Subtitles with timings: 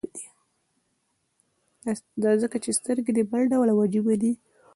[2.23, 4.31] دا ځکه چې سترګې دې بل ډول او عجيبه دي.